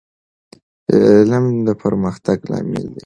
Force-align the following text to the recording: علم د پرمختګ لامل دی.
علم 0.93 1.45
د 1.67 1.69
پرمختګ 1.81 2.37
لامل 2.51 2.83
دی. 2.93 2.99